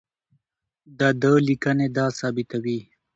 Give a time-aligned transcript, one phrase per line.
[0.99, 2.79] د ده لیکنې دا ثابتوي.